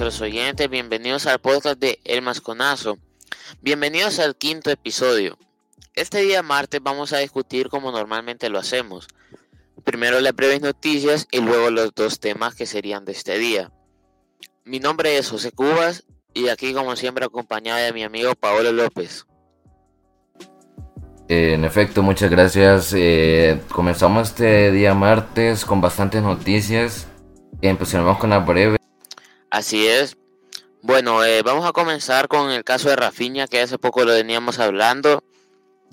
[0.00, 0.70] nuestros oyentes.
[0.70, 2.96] Bienvenidos al podcast de El Masconazo.
[3.60, 5.36] Bienvenidos al quinto episodio.
[5.94, 9.08] Este día martes vamos a discutir como normalmente lo hacemos.
[9.84, 13.72] Primero las breves noticias y luego los dos temas que serían de este día.
[14.64, 19.26] Mi nombre es José Cubas y aquí como siempre acompañado de mi amigo Paolo López.
[21.28, 22.94] En efecto, muchas gracias.
[22.96, 27.06] Eh, comenzamos este día martes con bastantes noticias.
[27.60, 28.79] Empezaremos con la breve.
[29.50, 30.16] Así es.
[30.82, 34.58] Bueno, eh, vamos a comenzar con el caso de Rafinha, que hace poco lo veníamos
[34.58, 35.22] hablando,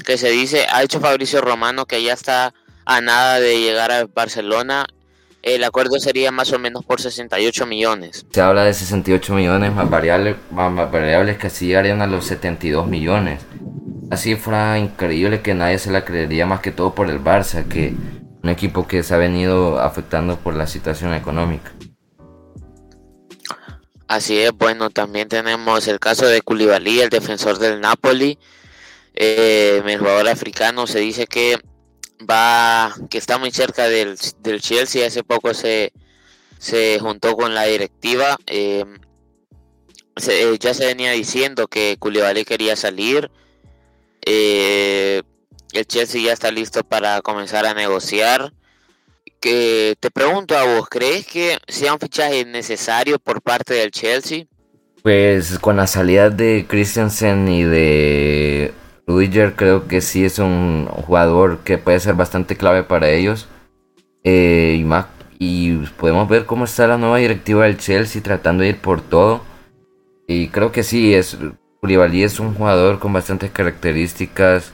[0.06, 2.54] que se dice, ha hecho Fabricio Romano que ya está
[2.86, 4.86] a nada de llegar a Barcelona.
[5.42, 8.26] El acuerdo sería más o menos por 68 millones.
[8.32, 12.88] Se habla de 68 millones más variables, más variables que así llegarían a los 72
[12.88, 13.42] millones.
[14.10, 17.94] Así fuera increíble que nadie se la creería más que todo por el Barça, que
[18.42, 21.72] un equipo que se ha venido afectando por la situación económica.
[24.08, 28.40] Así es, bueno, también tenemos el caso de Koulibaly, el defensor del Napoli,
[29.14, 31.58] eh, el jugador africano, se dice que
[32.30, 34.18] va, que está muy cerca del,
[34.62, 35.92] Chelsea, hace poco se,
[36.58, 38.86] se juntó con la directiva, eh,
[40.60, 43.30] ya se venía diciendo que Koulibaly quería salir,
[44.26, 45.22] eh,
[45.74, 48.54] el Chelsea ya está listo para comenzar a negociar.
[49.40, 54.46] Que te pregunto a vos, ¿crees que sea un fichaje necesario por parte del Chelsea?
[55.04, 58.74] Pues con la salida de Christensen y de
[59.06, 63.48] Rudiger creo que sí es un jugador que puede ser bastante clave para ellos.
[64.24, 65.06] Eh, y, más,
[65.40, 69.42] y podemos ver cómo está la nueva directiva del Chelsea tratando de ir por todo.
[70.28, 71.38] Y creo que sí, es
[71.80, 74.74] Koulibaly es un jugador con bastantes características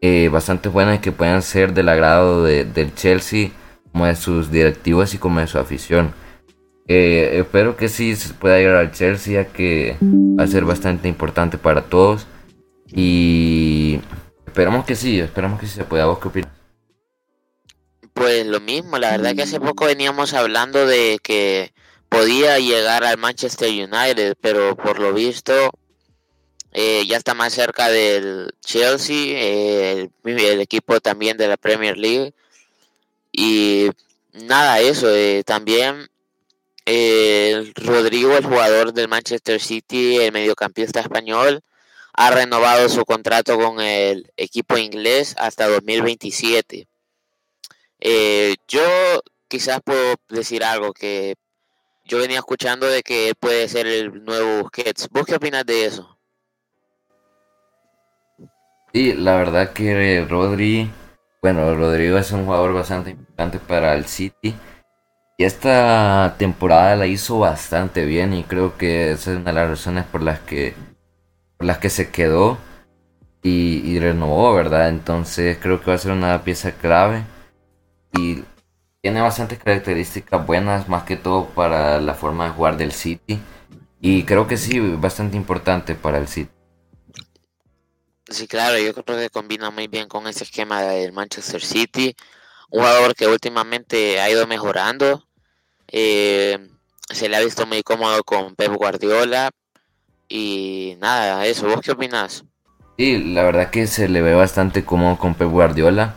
[0.00, 3.50] eh, bastante buenas que puedan ser del agrado de, del Chelsea,
[4.06, 6.14] de sus directivos y como de su afición.
[6.86, 11.58] Eh, espero que sí se pueda llegar al Chelsea, que va a ser bastante importante
[11.58, 12.26] para todos.
[12.86, 14.00] Y
[14.46, 16.06] esperamos que sí, esperamos que sí se pueda.
[16.06, 16.50] ¿Vos qué opinas?
[18.14, 21.72] Pues lo mismo, la verdad que hace poco veníamos hablando de que
[22.08, 25.70] podía llegar al Manchester United, pero por lo visto
[26.72, 32.34] eh, ya está más cerca del Chelsea, eh, el, equipo también de la Premier League.
[33.40, 33.88] Y
[34.32, 36.08] nada, eso, eh, también
[37.76, 41.60] Rodrigo, el jugador del Manchester City, el mediocampista español,
[42.14, 46.88] ha renovado su contrato con el equipo inglés hasta 2027.
[48.66, 51.36] yo quizás puedo decir algo que
[52.06, 55.08] yo venía escuchando de que puede ser el nuevo Busquets.
[55.10, 56.18] ¿Vos qué opinas de eso?
[58.92, 60.90] Sí, la verdad que Rodri,
[61.40, 64.54] bueno, Rodrigo es un jugador bastante importante para el City.
[65.36, 69.68] Y esta temporada la hizo bastante bien y creo que esa es una de las
[69.68, 70.74] razones por las que,
[71.60, 72.58] las que se quedó
[73.42, 74.88] y, renovó, ¿verdad?
[74.88, 77.24] Entonces creo que va a ser una pieza clave
[78.12, 78.44] y
[79.00, 83.40] tiene bastantes características buenas, más que todo para la forma de jugar del City.
[84.00, 86.57] Y creo que sí, bastante importante para el City.
[88.30, 92.14] Sí, claro, yo creo que combina muy bien con ese esquema del Manchester City.
[92.70, 95.24] Un jugador que últimamente ha ido mejorando.
[95.90, 96.58] Eh,
[97.08, 99.50] se le ha visto muy cómodo con Pep Guardiola.
[100.28, 101.66] Y nada, eso.
[101.66, 102.44] ¿Vos qué opinas?
[102.98, 106.14] Sí, la verdad que se le ve bastante cómodo con Pep Guardiola.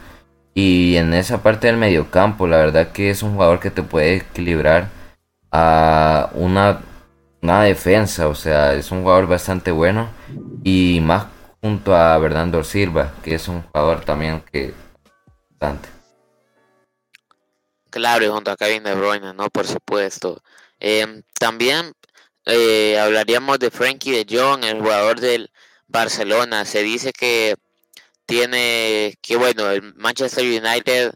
[0.53, 4.17] Y en esa parte del mediocampo, la verdad que es un jugador que te puede
[4.17, 4.89] equilibrar
[5.49, 6.81] a una,
[7.41, 8.27] una defensa.
[8.27, 10.09] O sea, es un jugador bastante bueno.
[10.65, 11.27] Y más
[11.61, 14.73] junto a Bernardo Silva, que es un jugador también que
[15.51, 15.89] bastante.
[17.89, 19.49] Claro, y junto a Kevin De Bruyne, ¿no?
[19.49, 20.41] Por supuesto.
[20.79, 21.93] Em, también
[22.45, 25.51] eh, hablaríamos de Frankie de Jong, el jugador del
[25.87, 26.65] Barcelona.
[26.65, 27.55] Se dice que
[28.25, 31.13] tiene, que bueno, el Manchester United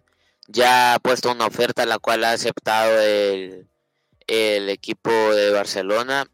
[0.48, 3.68] ya ha puesto una oferta la cual ha aceptado el,
[4.28, 6.26] el equipo de Barcelona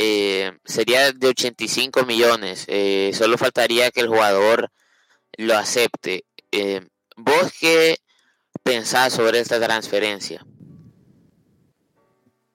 [0.00, 2.64] eh, sería de 85 millones.
[2.68, 4.70] Eh, solo faltaría que el jugador
[5.36, 6.24] lo acepte.
[6.52, 6.86] Eh,
[7.16, 7.96] ¿Vos qué
[8.62, 10.46] pensás sobre esta transferencia?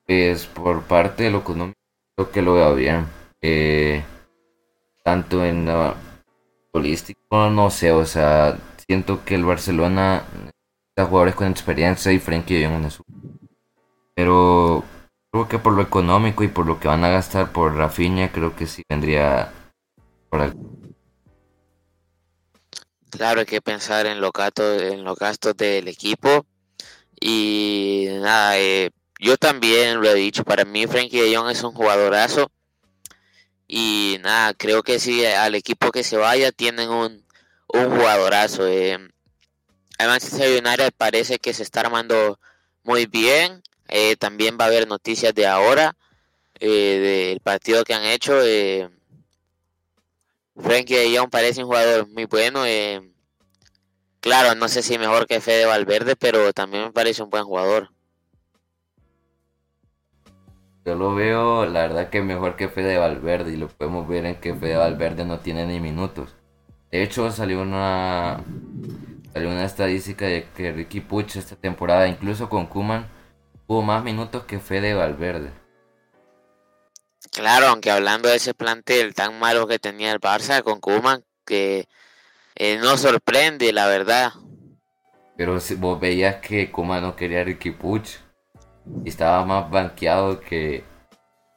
[0.08, 1.78] Pues por parte de lo económico
[2.16, 3.08] creo que lo veo bien.
[5.04, 5.96] tanto en lo
[6.72, 8.58] político, no sé, o sea,
[8.88, 13.04] siento que el Barcelona necesita jugadores con experiencia y Frenkie de su
[14.16, 14.86] Pero
[15.34, 18.56] Creo que por lo económico y por lo que van a gastar por Rafinha, creo
[18.56, 19.52] que sí vendría
[20.30, 20.54] por el...
[23.10, 26.46] Claro, hay que pensar en los gastos, en los gastos del equipo.
[27.20, 31.72] Y nada, eh, yo también lo he dicho, para mí Frankie de Jong es un
[31.72, 32.52] jugadorazo.
[33.68, 37.26] Y nada, creo que si al equipo que se vaya tienen un,
[37.70, 38.68] un jugadorazo.
[38.68, 39.00] Eh.
[39.98, 42.40] El Manchester United parece que se está armando
[42.84, 43.64] muy bien.
[43.96, 45.96] Eh, también va a haber noticias de ahora,
[46.60, 48.42] eh, del partido que han hecho.
[48.42, 48.90] Eh.
[50.58, 52.66] Frankie de Jong parece un jugador muy bueno.
[52.66, 53.08] Eh.
[54.20, 57.92] Claro, no sé si mejor que Fede Valverde, pero también me parece un buen jugador.
[60.86, 64.42] Yo lo veo, la verdad que mejor que Fede Valverde y lo podemos ver en
[64.42, 66.36] que Fede Valverde no tiene ni minutos.
[66.90, 68.44] De hecho salió una
[69.34, 73.08] salió una estadística de que Ricky Puch esta temporada, incluso con Kuman,
[73.68, 75.52] tuvo más minutos que Fede Valverde.
[77.32, 81.88] Claro, aunque hablando de ese plantel tan malo que tenía el Barça con Kuman, que
[82.56, 84.34] eh, no sorprende, la verdad.
[85.36, 88.18] Pero si vos veías que Kuman no quería a Ricky Puch
[89.06, 90.84] estaba más banqueado que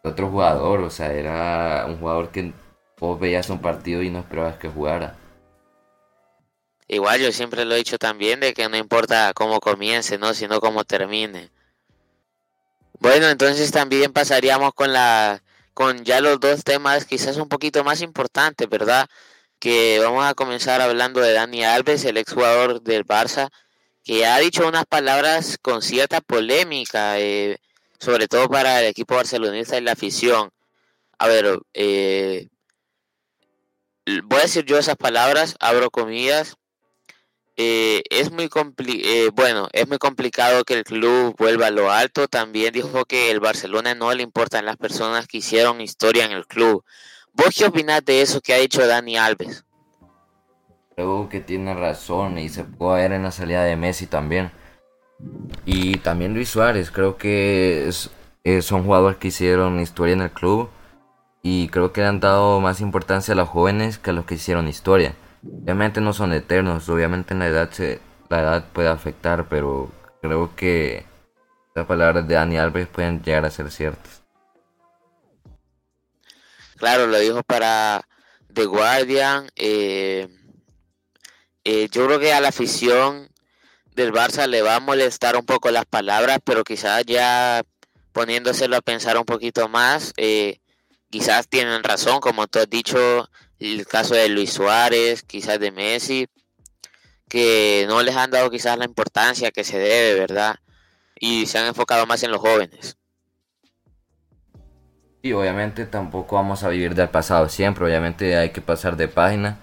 [0.03, 2.53] otro jugador, o sea, era un jugador que
[2.99, 5.17] vos veías un partido y no esperabas que jugara.
[6.89, 10.35] Igual yo siempre lo he dicho también de que no importa cómo comience, ¿no?
[10.35, 11.51] sino cómo termine.
[13.01, 15.43] Bueno, entonces también pasaríamos con la
[15.75, 19.09] con ya los dos temas quizás un poquito más importantes, ¿verdad?
[19.59, 23.51] Que vamos a comenzar hablando de Dani Alves, el exjugador del Barça,
[24.05, 27.59] que ha dicho unas palabras con cierta polémica, eh,
[27.99, 30.51] sobre todo para el equipo barcelonista y la afición.
[31.19, 32.49] A ver, eh,
[34.25, 36.57] voy a decir yo esas palabras, abro comillas.
[37.57, 38.51] Eh, es muy
[39.35, 42.29] bueno, es muy complicado que el club vuelva a lo alto.
[42.29, 46.47] También dijo que el Barcelona no le importan las personas que hicieron historia en el
[46.47, 46.85] club.
[47.33, 49.65] ¿Vos qué opinás de eso que ha dicho Dani Alves?
[50.95, 54.51] Creo que tiene razón y se puede ver en la salida de Messi también.
[55.65, 58.11] Y también Luis Suárez, creo que es,
[58.65, 60.69] son jugadores que hicieron historia en el club
[61.43, 64.35] y creo que le han dado más importancia a los jóvenes que a los que
[64.35, 65.15] hicieron historia.
[65.63, 69.91] Obviamente no son eternos, obviamente en la edad, se, la edad puede afectar, pero
[70.23, 71.05] creo que
[71.75, 74.23] las palabras de Dani Alves pueden llegar a ser ciertas.
[76.77, 78.07] Claro, lo dijo para
[78.53, 79.49] The Guardian.
[79.57, 80.29] Eh,
[81.65, 83.29] eh, yo creo que a la afición
[83.95, 87.63] del Barça le va a molestar un poco las palabras, pero quizás ya
[88.13, 90.61] poniéndoselo a pensar un poquito más, eh,
[91.11, 93.29] quizás tienen razón, como tú has dicho,
[93.59, 96.27] el caso de Luis Suárez, quizás de Messi,
[97.29, 100.57] que no les han dado quizás la importancia que se debe, ¿verdad?
[101.19, 102.97] Y se han enfocado más en los jóvenes.
[105.23, 109.59] Y obviamente tampoco vamos a vivir del pasado siempre, obviamente hay que pasar de página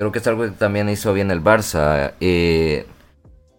[0.00, 2.14] Creo que es algo que también hizo bien el Barça.
[2.20, 2.86] Eh,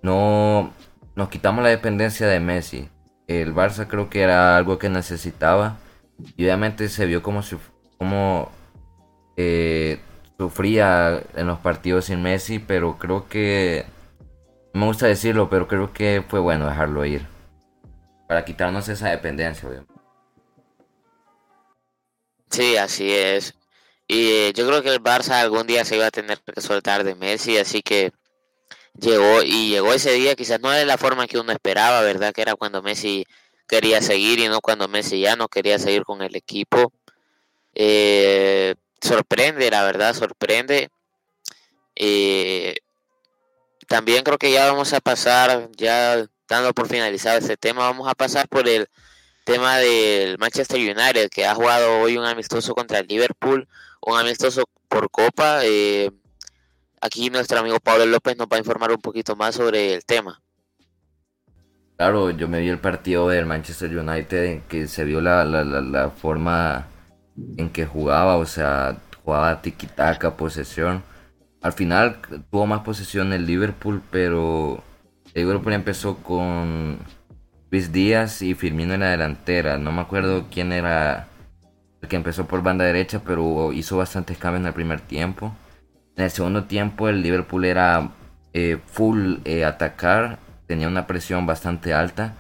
[0.02, 0.74] no
[1.16, 2.90] nos quitamos la dependencia de Messi.
[3.28, 5.78] El Barça creo que era algo que necesitaba.
[6.36, 7.42] Y obviamente se vio como,
[8.00, 8.52] como
[9.42, 10.00] eh,
[10.38, 12.60] sufría en los partidos sin Messi.
[12.60, 13.86] Pero creo que...
[14.74, 17.28] me gusta decirlo, pero creo que fue bueno dejarlo ir.
[18.28, 19.94] Para quitarnos esa dependencia, obviamente.
[22.50, 23.56] Sí, así es.
[24.08, 27.06] Y eh, yo creo que el Barça algún día se iba a tener que soltar
[27.06, 28.12] de Messi, así que
[29.00, 32.34] llegó y llegó ese día, quizás no de la forma que uno esperaba, ¿verdad?
[32.34, 33.26] Que era cuando Messi
[33.70, 36.92] quería seguir y no cuando Messi ya no quería seguir con el equipo.
[37.74, 40.90] Eh, sorprende, la verdad, sorprende.
[41.96, 42.76] Eh,
[43.88, 48.16] también creo que ya vamos a pasar, ya dando por finalizado este tema, vamos a
[48.16, 48.88] pasar por el
[49.44, 53.68] tema del Manchester United, que ha jugado hoy un amistoso contra el Liverpool
[54.02, 55.62] un amistoso por Copa.
[55.64, 56.12] Eh,
[57.02, 60.42] aquí nuestro amigo Pablo López nos va a informar un poquito más sobre el tema.
[61.98, 66.10] Claro, yo me vi el partido del Manchester United en que se vio la, la,
[66.10, 66.88] forma
[67.58, 71.04] en que jugaba, o sea, jugaba tiki-taka, posesión.
[71.62, 72.18] Al final
[72.50, 74.84] tuvo más posesión el Liverpool, pero
[75.34, 77.00] el Liverpool empezó con
[77.70, 79.78] Luis Díaz y Firmino en la delantera.
[79.78, 81.28] No me acuerdo quién era
[82.08, 85.56] que empezó por banda derecha, pero hizo bastantes cambios en el primer tiempo.
[86.16, 88.10] En el segundo tiempo el Liverpool era
[88.54, 92.36] eh, full eh, atacar, tenía una presión bastante alta,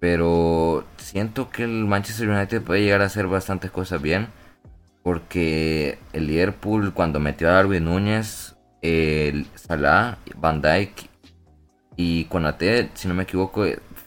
[0.00, 4.28] pero siento que el Manchester United puede llegar a hacer bastantes cosas bien,
[5.02, 8.56] porque el Liverpool cuando metió a Darwin Núñez,
[9.54, 11.08] Salah, Van Dijk
[11.96, 13.64] y Konate, si no me equivoco,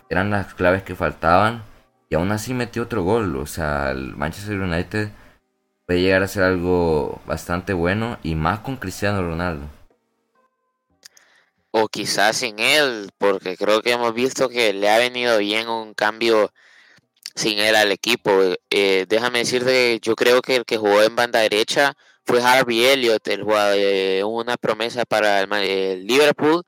[0.09, 1.61] eran las claves que faltaban
[2.09, 3.35] y aún así metió otro gol.
[3.37, 5.09] O sea, el Manchester United
[5.85, 9.65] puede llegar a ser algo bastante bueno y más con Cristiano Ronaldo.
[11.75, 15.95] O quizás sin él, porque creo que hemos visto que le ha venido bien un
[15.95, 16.53] cambio
[17.35, 18.31] sin él al equipo.
[18.69, 22.85] Eh, déjame decirte que yo creo que el que jugó en banda derecha fue Harvey
[22.85, 26.63] Elliott, el jugador, eh, una promesa para el, Liverpool.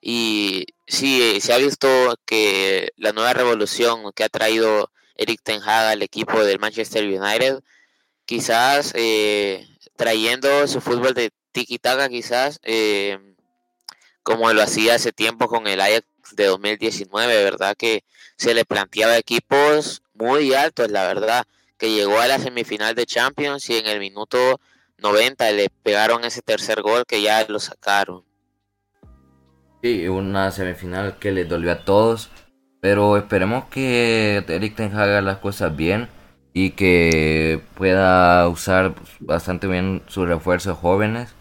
[0.00, 1.88] Y sí, se ha visto
[2.26, 7.60] que la nueva revolución que ha traído Eric Ten Hag al equipo del Manchester United,
[8.26, 12.60] quizás eh, trayendo su fútbol de tiki-taka, quizás,
[14.26, 17.76] como lo hacía hace tiempo con el Ajax de 2019, ¿verdad?
[17.78, 18.02] Que
[18.36, 21.44] se le planteaba equipos muy altos, la verdad,
[21.78, 24.58] que llegó a la semifinal de Champions y en el minuto
[24.98, 28.24] 90 le pegaron ese tercer gol que ya lo sacaron.
[29.80, 32.28] Sí, una semifinal que le dolió a todos,
[32.80, 36.08] pero esperemos que Eric Ten Hag haga las cosas bien
[36.52, 41.35] y que pueda usar bastante bien sus refuerzos jóvenes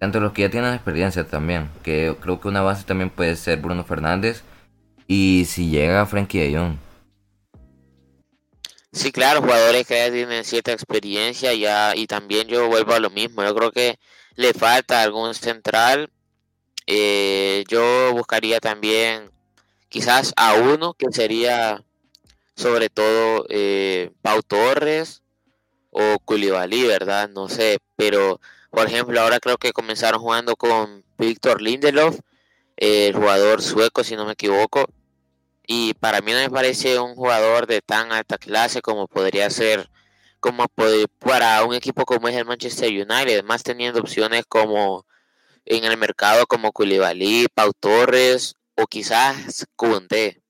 [0.00, 3.58] tanto los que ya tienen experiencia también, que creo que una base también puede ser
[3.60, 4.42] Bruno Fernández
[5.06, 6.76] y si llega Frankie de Jong.
[8.92, 13.10] Sí, claro, jugadores que ya tienen cierta experiencia ya y también yo vuelvo a lo
[13.10, 13.98] mismo, yo creo que
[14.36, 16.10] le falta algún central,
[16.86, 19.30] eh, yo buscaría también
[19.90, 21.84] quizás a uno que sería
[22.56, 25.22] sobre todo eh, Pau Torres
[25.90, 27.28] o Koulibaly, ¿verdad?
[27.28, 28.40] No sé, pero
[28.70, 32.20] por ejemplo, ahora creo que comenzaron jugando con Víctor Lindelof,
[32.76, 34.86] el jugador sueco, si no me equivoco.
[35.66, 39.88] Y para mí no me parece un jugador de tan alta clase como podría ser
[40.40, 40.66] como
[41.18, 45.06] para un equipo como es el Manchester United, más teniendo opciones como
[45.66, 50.42] en el mercado como Koulibaly, Pau Torres o quizás Koundé.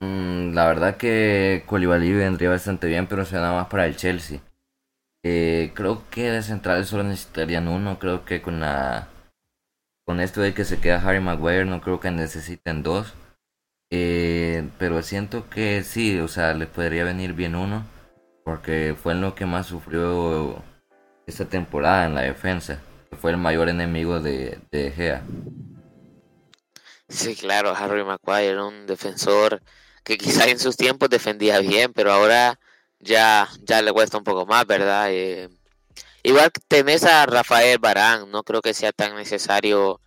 [0.00, 4.40] Mm, la verdad que Koulibaly vendría bastante bien, pero se nada más para el Chelsea.
[5.28, 7.98] Eh, creo que de centrales solo necesitarían uno.
[7.98, 9.08] Creo que con la
[10.06, 13.12] con esto de que se queda Harry Maguire no creo que necesiten dos.
[13.90, 17.84] Eh, pero siento que sí, o sea, les podría venir bien uno.
[18.44, 20.62] Porque fue en lo que más sufrió
[21.26, 22.78] esta temporada en la defensa.
[23.20, 25.22] Fue el mayor enemigo de, de Gea.
[27.08, 29.60] Sí, claro, Harry Maguire era un defensor
[30.04, 32.60] que quizá en sus tiempos defendía bien, pero ahora
[33.06, 35.06] ya, ya le cuesta un poco más, ¿verdad?
[35.10, 35.48] Eh,
[36.22, 40.00] igual tenés a Rafael Barán, no creo que sea tan necesario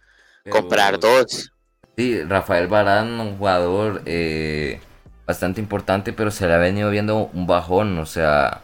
[0.50, 1.52] comprar dos.
[1.98, 4.80] Sí, Rafael Barán, un jugador eh,
[5.26, 8.62] bastante importante, pero se le ha venido viendo un bajón, o sea,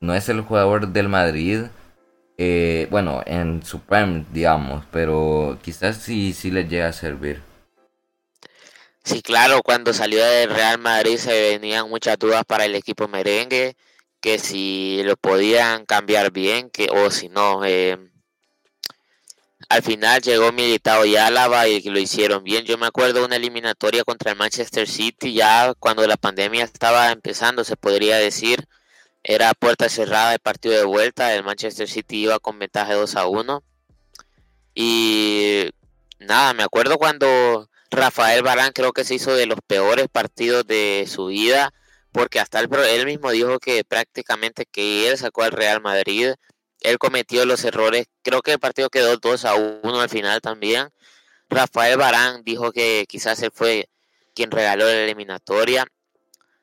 [0.00, 1.64] no es el jugador del Madrid,
[2.38, 7.49] eh, bueno, en su prime, digamos, pero quizás sí, sí le llega a servir.
[9.04, 13.76] Sí, claro, cuando salió del Real Madrid se venían muchas dudas para el equipo merengue,
[14.20, 17.64] que si lo podían cambiar bien, que o si no.
[17.64, 17.98] Eh,
[19.68, 22.64] al final llegó Militao y Álava y lo hicieron bien.
[22.64, 27.64] Yo me acuerdo una eliminatoria contra el Manchester City, ya cuando la pandemia estaba empezando,
[27.64, 28.66] se podría decir.
[29.22, 33.16] Era puerta cerrada el partido de vuelta, el Manchester City iba con ventaja de 2
[33.16, 33.62] a 1.
[34.74, 35.70] Y
[36.18, 41.06] nada, me acuerdo cuando Rafael Barán creo que se hizo de los peores partidos de
[41.08, 41.72] su vida,
[42.12, 46.34] porque hasta él, mismo dijo que prácticamente que él sacó al Real Madrid,
[46.80, 50.88] él cometió los errores, creo que el partido quedó 2 a 1 al final también.
[51.48, 53.88] Rafael Barán dijo que quizás él fue
[54.34, 55.86] quien regaló la eliminatoria.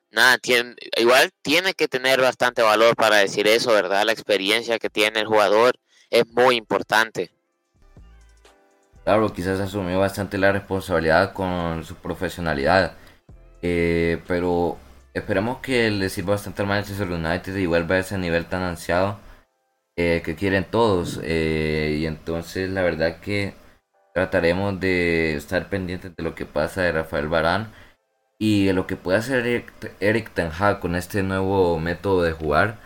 [0.09, 4.05] Nada, tiene, igual tiene que tener bastante valor para decir eso, ¿verdad?
[4.05, 5.77] La experiencia que tiene el jugador
[6.09, 7.36] es muy importante.
[9.07, 12.91] Claro, quizás asumió bastante la responsabilidad con su profesionalidad.
[13.61, 14.77] Eh, pero
[15.13, 19.17] esperemos que le sirva bastante al Manchester United y vuelva a ese nivel tan ansiado
[19.95, 21.21] eh, que quieren todos.
[21.23, 23.53] Eh, y entonces la verdad que
[24.13, 27.71] trataremos de estar pendientes de lo que pasa de Rafael Barán
[28.37, 29.63] y de lo que puede hacer
[30.01, 32.77] Eric, Ten Hag con este nuevo método de jugar.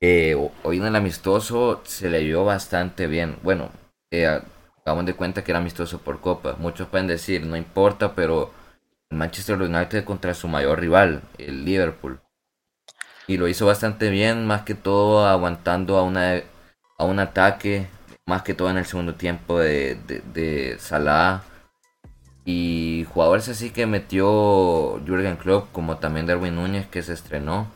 [0.00, 3.36] hoy en el amistoso se le dio bastante bien.
[3.42, 3.70] Bueno,
[4.88, 6.56] Acabamos de cuenta que era amistoso por Copa.
[6.58, 8.50] Muchos pueden decir, no importa, pero
[9.10, 12.22] el Manchester United contra su mayor rival, el Liverpool.
[13.26, 16.42] Y lo hizo bastante bien, más que todo aguantando a, una,
[16.96, 17.86] a un ataque,
[18.24, 19.98] más que todo en el segundo tiempo de,
[20.32, 21.42] de, Salah.
[22.46, 27.70] Y jugadores así que metió Jürgen Klopp, como también Darwin Núñez, que se estrenó.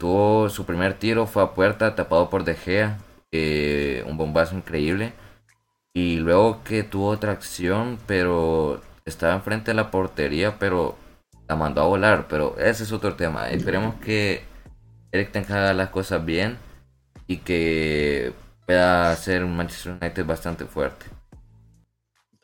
[0.00, 2.98] Tuvo su primer tiro, fue a puerta, tapado por De Gea.
[3.30, 5.12] Eh, un bombazo increíble.
[5.94, 10.96] Y luego que tuvo otra acción, pero estaba enfrente de la portería, pero
[11.48, 12.26] la mandó a volar.
[12.28, 13.50] Pero ese es otro tema.
[13.50, 14.44] Esperemos que
[15.12, 16.58] Eric Ten haga las cosas bien
[17.26, 18.32] y que
[18.66, 21.06] pueda hacer un Manchester United bastante fuerte.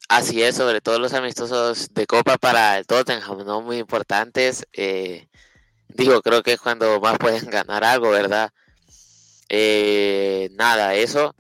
[0.08, 3.60] Así es, sobre todo los amistosos de Copa para el Tottenham, ¿no?
[3.60, 4.66] Muy importantes.
[4.72, 5.28] Eh,
[5.88, 8.50] digo, creo que es cuando más pueden ganar algo, ¿verdad?
[9.50, 11.34] Eh, nada, eso.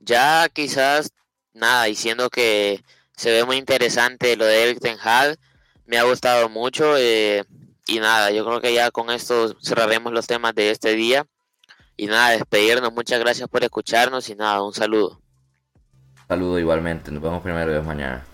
[0.00, 1.12] Ya quizás,
[1.52, 2.82] nada, diciendo que
[3.16, 5.36] se ve muy interesante lo de Eric Ten Hag,
[5.86, 6.96] me ha gustado mucho.
[6.96, 7.44] Eh,
[7.86, 11.26] y nada, yo creo que ya con esto cerraremos los temas de este día.
[11.96, 12.92] Y nada, despedirnos.
[12.92, 15.20] Muchas gracias por escucharnos y nada, un saludo.
[16.28, 17.10] Saludo igualmente.
[17.10, 18.24] Nos vemos primero y mañana.